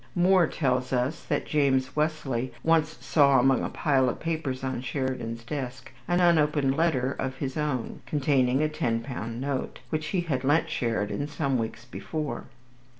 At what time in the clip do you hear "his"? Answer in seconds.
7.35-7.55